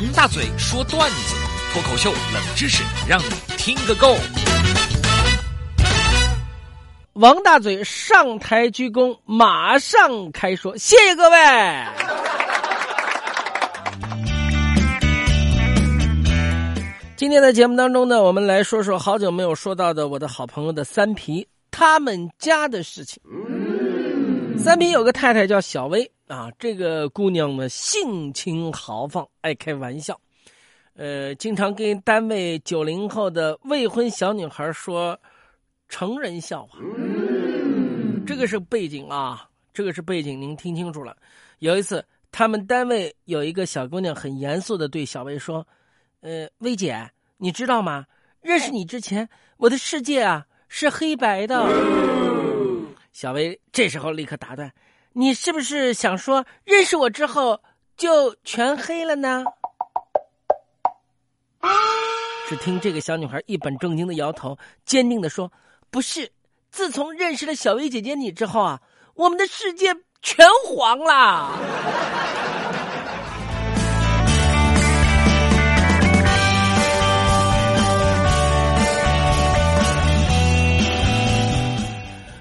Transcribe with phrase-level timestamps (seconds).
[0.00, 1.34] 王大嘴说段子，
[1.72, 3.24] 脱口秀冷知识，让你
[3.56, 4.14] 听个够。
[7.14, 11.36] 王大嘴上台鞠躬，马上开说，谢谢各位。
[17.16, 23.20] 今天的节目当中呢，我们来说说好久没有说到的我的好朋友的三皮他们家的事情。
[24.58, 30.20] 三皮有个太太叫小薇啊，这个姑娘呢性情豪放，爱开玩笑，
[30.94, 35.18] 呃，经常跟单位九零后的未婚小女孩说
[35.88, 36.78] 成人笑话。
[38.26, 41.16] 这个是背景啊，这个是背景，您听清楚了。
[41.60, 45.66] 有一次，他们单位有一个小姑娘很严肃的对小薇说。
[46.20, 48.04] 呃，薇姐，你知道吗？
[48.42, 52.27] 认识你之前，我的世界啊是黑白的。
[53.12, 54.72] 小薇这时候立刻打断
[55.14, 57.60] ：“你是不是想说，认识我之后
[57.96, 59.44] 就全黑了呢？”
[62.48, 65.52] 只听这个小女孩一本正经的摇头，坚定的说
[65.90, 66.32] ：“不是，
[66.70, 68.80] 自从认识了小薇姐姐你之后啊，
[69.14, 71.58] 我们的世界全黄了。”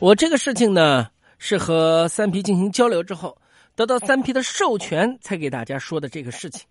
[0.00, 3.36] 我这个事情呢，是和三皮进行交流之后，
[3.74, 6.64] 得到三皮的授权才给大家说的这个事情。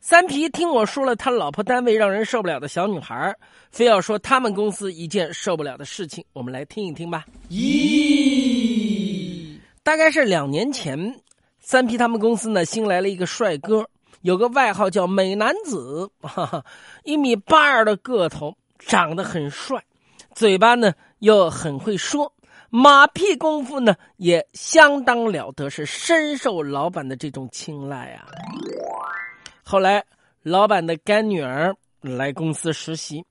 [0.00, 3.36] 三皮听我说了他老婆单位让人受不了的小女孩，
[3.70, 7.26] 非要说他们公司一件受不了的事情，我们来听一听吧。
[7.50, 11.20] 咦，大概是两年前，
[11.60, 13.86] 三皮他们公司呢新来了一个帅哥，
[14.22, 16.64] 有个外号叫美男子，哈哈，
[17.04, 19.84] 一米八二的个头，长得很帅，
[20.34, 22.32] 嘴巴呢又很会说。
[22.74, 28.24] 马屁功夫呢也相当了得，是深受老板的这种青睐啊。
[29.62, 30.02] 后来，
[30.42, 33.22] 老板的干女儿来公司实习，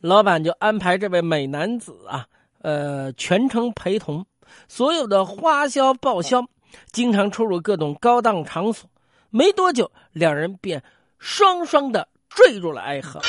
[0.00, 2.26] 老板就安排这位美男子啊，
[2.60, 4.26] 呃，全程陪同，
[4.66, 6.44] 所有的花销报销，
[6.90, 8.90] 经常出入各种高档场所。
[9.30, 10.82] 没多久，两人便
[11.20, 13.20] 双双的坠入了爱河。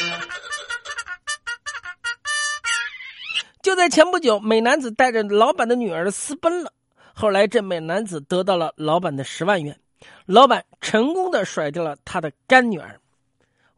[3.61, 6.71] 就在前不久，美男子带着老板的女儿私奔了。
[7.13, 9.77] 后来，这美男子得到了老板的十万元，
[10.25, 12.97] 老板成功的甩掉了他的干女儿。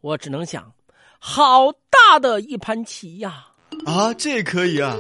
[0.01, 0.71] 我只能想，
[1.17, 3.47] 好大的一盘棋呀！
[3.87, 4.95] 啊，这可以啊，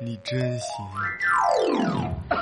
[0.00, 0.68] 你真行。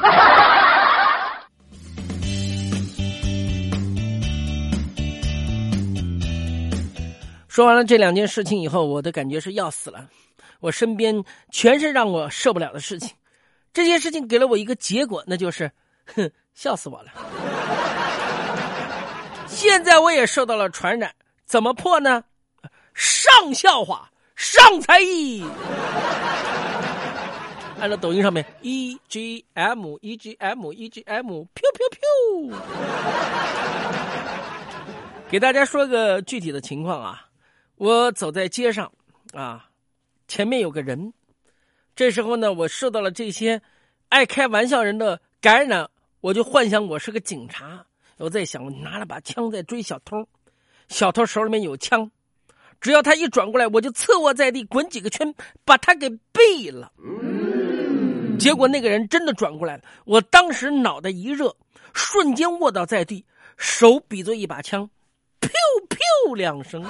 [7.49, 10.07] 说完了这两件事情以后，我的感觉是要死了。
[10.63, 13.11] 我身边全是让我受不了的事情，
[13.73, 15.69] 这件事情给了我一个结果，那就是，
[16.15, 17.11] 哼，笑死我了。
[19.49, 21.13] 现在我也受到了传染，
[21.45, 22.23] 怎么破呢？
[22.95, 25.45] 上笑话，上才艺。
[27.81, 32.01] 按照抖音上面，E G M E G M E G M，飘飘飘。
[35.29, 37.27] 给大家说个具体的情况啊，
[37.75, 38.93] 我走在街上，
[39.33, 39.67] 啊。
[40.33, 41.13] 前面有个人，
[41.95, 43.61] 这时候呢，我受到了这些
[44.09, 45.91] 爱开玩笑人的感染，
[46.23, 47.85] 我就幻想我是个警察。
[48.17, 50.27] 我在想，我拿了把枪在追小偷，
[50.89, 52.11] 小偷手里面有枪，
[52.81, 55.35] 只要他一转过来，我就侧卧在地滚几个圈，
[55.67, 56.91] 把他给毙了。
[58.39, 61.55] 结果那个人真的转过来了，我当时脑袋一热，
[61.93, 63.27] 瞬间卧倒在地，
[63.59, 64.89] 手比作一把枪，
[65.43, 65.51] 噗
[65.91, 66.83] 噗两声。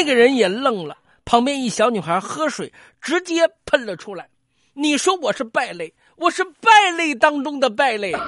[0.00, 0.96] 那个人也愣了，
[1.26, 2.72] 旁边一小女孩喝水，
[3.02, 4.26] 直接喷了出来。
[4.72, 8.14] 你说我是败类，我是败类当中的败类。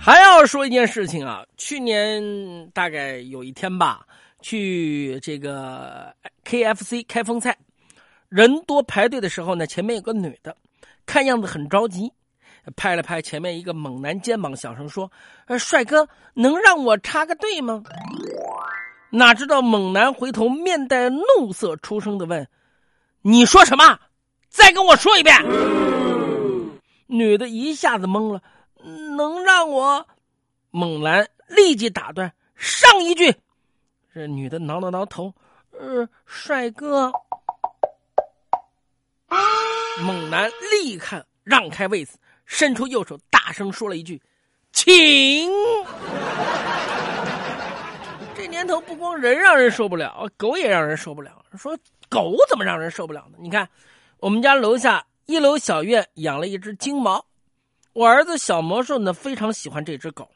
[0.00, 4.06] 还要说一件事情啊，去年大概有一天吧，
[4.40, 6.14] 去这个
[6.44, 7.58] KFC 开封菜，
[8.28, 10.56] 人多排队的时候呢，前面有个女的，
[11.04, 12.12] 看样子很着急。
[12.76, 15.10] 拍了拍前面一个猛男肩膀，小声说
[15.46, 17.82] ：“呃，帅哥，能让我插个队吗？”
[19.10, 22.46] 哪知道猛男回头面带怒色，出声的问
[23.22, 23.98] ：“你说什么？
[24.48, 25.34] 再跟我说一遍。”
[27.06, 28.42] 女的一下子懵了，
[29.16, 30.06] 能让我？
[30.70, 33.34] 猛男立即打断：“上一句。”
[34.12, 35.32] 这女的挠挠挠头
[35.72, 37.10] ：“呃，帅哥。”
[40.04, 42.18] 猛男立刻让开位子。
[42.48, 44.20] 伸出右手，大声说了一句
[44.72, 44.88] ：“请。”
[48.34, 51.44] 这年头不光人让人受不了，狗也让人受不了。
[51.58, 51.76] 说
[52.08, 53.36] 狗怎么让人受不了呢？
[53.38, 53.68] 你看，
[54.18, 57.22] 我们家楼下一楼小院养了一只金毛，
[57.92, 60.26] 我儿子小魔兽呢非常喜欢这只狗，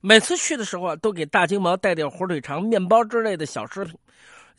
[0.00, 3.96] 每次去的时候啊，都给大金毛带点火腿肠、面包之类的小食品。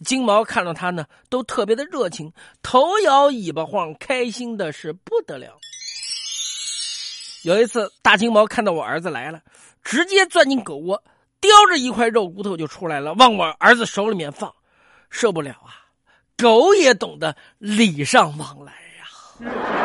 [0.06, 5.60] 金毛看到他呢，都特别的热情，头摇尾巴晃，开心的是不得了。
[7.44, 9.42] 有一次，大金毛看到我儿子来了，
[9.84, 11.04] 直接钻进狗窝，
[11.42, 14.54] 叼着一块肉骨头就出来了，往我儿子手里面放。
[15.10, 15.86] 受不了啊！
[16.38, 19.83] 狗也懂得礼尚往来呀。